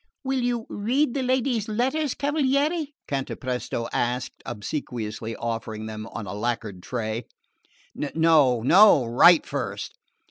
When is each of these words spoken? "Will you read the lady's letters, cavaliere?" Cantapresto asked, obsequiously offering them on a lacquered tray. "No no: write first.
"Will 0.23 0.41
you 0.41 0.65
read 0.67 1.13
the 1.13 1.21
lady's 1.21 1.67
letters, 1.67 2.15
cavaliere?" 2.15 2.87
Cantapresto 3.07 3.87
asked, 3.93 4.41
obsequiously 4.47 5.35
offering 5.35 5.85
them 5.85 6.07
on 6.07 6.25
a 6.25 6.33
lacquered 6.33 6.81
tray. 6.81 7.25
"No 7.93 8.63
no: 8.63 9.05
write 9.05 9.45
first. 9.45 9.99